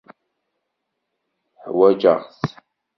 Ḥwaǧeɣ-tt. 1.63 2.41